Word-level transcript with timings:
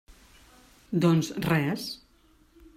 Doncs 1.05 1.29
res. 1.53 1.87